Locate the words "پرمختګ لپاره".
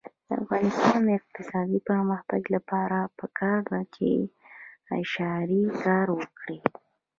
1.89-2.99